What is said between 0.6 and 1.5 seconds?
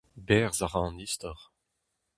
a ra an istor.